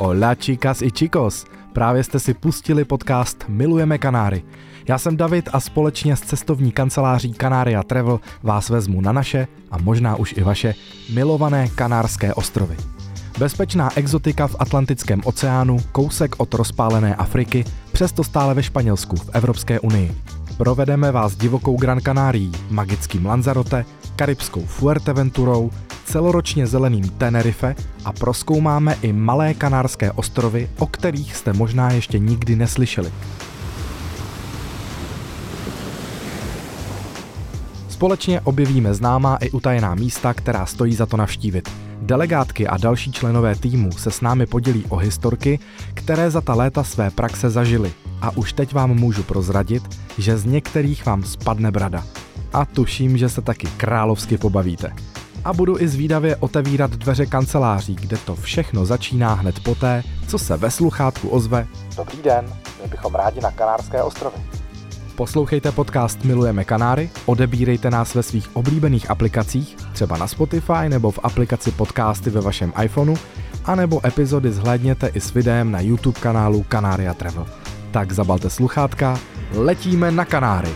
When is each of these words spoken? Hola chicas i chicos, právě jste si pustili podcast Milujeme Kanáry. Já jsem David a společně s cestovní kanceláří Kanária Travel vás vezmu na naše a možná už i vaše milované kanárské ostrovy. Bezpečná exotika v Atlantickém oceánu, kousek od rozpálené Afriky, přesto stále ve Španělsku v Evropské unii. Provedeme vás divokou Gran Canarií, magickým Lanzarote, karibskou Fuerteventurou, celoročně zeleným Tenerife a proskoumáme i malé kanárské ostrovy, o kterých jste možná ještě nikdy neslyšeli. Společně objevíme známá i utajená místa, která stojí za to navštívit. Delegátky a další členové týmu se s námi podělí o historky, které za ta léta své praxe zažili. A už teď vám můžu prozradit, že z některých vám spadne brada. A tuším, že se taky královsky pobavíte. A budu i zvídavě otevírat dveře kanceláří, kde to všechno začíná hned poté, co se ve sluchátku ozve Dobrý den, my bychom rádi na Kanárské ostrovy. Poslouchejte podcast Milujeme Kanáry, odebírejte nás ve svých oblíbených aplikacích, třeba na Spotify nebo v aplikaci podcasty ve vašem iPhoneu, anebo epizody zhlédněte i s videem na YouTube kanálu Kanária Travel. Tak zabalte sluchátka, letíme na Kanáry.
Hola 0.00 0.34
chicas 0.34 0.82
i 0.82 0.90
chicos, 0.98 1.46
právě 1.72 2.04
jste 2.04 2.18
si 2.18 2.34
pustili 2.34 2.84
podcast 2.84 3.44
Milujeme 3.48 3.98
Kanáry. 3.98 4.42
Já 4.88 4.98
jsem 4.98 5.16
David 5.16 5.48
a 5.52 5.60
společně 5.60 6.16
s 6.16 6.20
cestovní 6.20 6.72
kanceláří 6.72 7.32
Kanária 7.32 7.82
Travel 7.82 8.20
vás 8.42 8.68
vezmu 8.68 9.00
na 9.00 9.12
naše 9.12 9.48
a 9.70 9.78
možná 9.78 10.16
už 10.16 10.34
i 10.36 10.42
vaše 10.42 10.74
milované 11.14 11.68
kanárské 11.68 12.34
ostrovy. 12.34 12.76
Bezpečná 13.38 13.90
exotika 13.96 14.46
v 14.46 14.56
Atlantickém 14.58 15.20
oceánu, 15.24 15.76
kousek 15.92 16.34
od 16.38 16.54
rozpálené 16.54 17.16
Afriky, 17.16 17.64
přesto 17.92 18.24
stále 18.24 18.54
ve 18.54 18.62
Španělsku 18.62 19.16
v 19.16 19.30
Evropské 19.32 19.80
unii. 19.80 20.14
Provedeme 20.56 21.12
vás 21.12 21.36
divokou 21.36 21.76
Gran 21.76 22.00
Canarií, 22.00 22.52
magickým 22.70 23.26
Lanzarote, 23.26 23.84
karibskou 24.16 24.64
Fuerteventurou, 24.66 25.70
celoročně 26.08 26.66
zeleným 26.66 27.08
Tenerife 27.08 27.74
a 28.04 28.12
proskoumáme 28.12 28.96
i 29.02 29.12
malé 29.12 29.54
kanárské 29.54 30.12
ostrovy, 30.12 30.70
o 30.78 30.86
kterých 30.86 31.36
jste 31.36 31.52
možná 31.52 31.92
ještě 31.92 32.18
nikdy 32.18 32.56
neslyšeli. 32.56 33.12
Společně 37.88 38.40
objevíme 38.40 38.94
známá 38.94 39.36
i 39.36 39.50
utajená 39.50 39.94
místa, 39.94 40.34
která 40.34 40.66
stojí 40.66 40.94
za 40.94 41.06
to 41.06 41.16
navštívit. 41.16 41.70
Delegátky 42.02 42.66
a 42.66 42.76
další 42.76 43.12
členové 43.12 43.54
týmu 43.54 43.92
se 43.92 44.10
s 44.10 44.20
námi 44.20 44.46
podělí 44.46 44.84
o 44.88 44.96
historky, 44.96 45.58
které 45.94 46.30
za 46.30 46.40
ta 46.40 46.54
léta 46.54 46.84
své 46.84 47.10
praxe 47.10 47.50
zažili. 47.50 47.92
A 48.20 48.36
už 48.36 48.52
teď 48.52 48.72
vám 48.74 48.94
můžu 48.94 49.22
prozradit, 49.22 49.82
že 50.18 50.38
z 50.38 50.44
některých 50.44 51.06
vám 51.06 51.24
spadne 51.24 51.70
brada. 51.70 52.04
A 52.52 52.64
tuším, 52.64 53.18
že 53.18 53.28
se 53.28 53.42
taky 53.42 53.66
královsky 53.76 54.38
pobavíte. 54.38 55.17
A 55.44 55.52
budu 55.52 55.80
i 55.80 55.88
zvídavě 55.88 56.36
otevírat 56.36 56.90
dveře 56.90 57.26
kanceláří, 57.26 57.94
kde 57.94 58.16
to 58.16 58.36
všechno 58.36 58.86
začíná 58.86 59.34
hned 59.34 59.60
poté, 59.60 60.02
co 60.28 60.38
se 60.38 60.56
ve 60.56 60.70
sluchátku 60.70 61.28
ozve 61.28 61.66
Dobrý 61.96 62.22
den, 62.22 62.44
my 62.82 62.88
bychom 62.88 63.14
rádi 63.14 63.40
na 63.40 63.50
Kanárské 63.50 64.02
ostrovy. 64.02 64.36
Poslouchejte 65.16 65.72
podcast 65.72 66.24
Milujeme 66.24 66.64
Kanáry, 66.64 67.10
odebírejte 67.26 67.90
nás 67.90 68.14
ve 68.14 68.22
svých 68.22 68.56
oblíbených 68.56 69.10
aplikacích, 69.10 69.76
třeba 69.92 70.16
na 70.16 70.26
Spotify 70.26 70.88
nebo 70.88 71.10
v 71.10 71.18
aplikaci 71.22 71.70
podcasty 71.70 72.30
ve 72.30 72.40
vašem 72.40 72.72
iPhoneu, 72.82 73.16
anebo 73.64 74.06
epizody 74.06 74.52
zhlédněte 74.52 75.06
i 75.06 75.20
s 75.20 75.34
videem 75.34 75.70
na 75.70 75.80
YouTube 75.80 76.20
kanálu 76.20 76.62
Kanária 76.68 77.14
Travel. 77.14 77.46
Tak 77.90 78.12
zabalte 78.12 78.50
sluchátka, 78.50 79.18
letíme 79.54 80.10
na 80.10 80.24
Kanáry. 80.24 80.70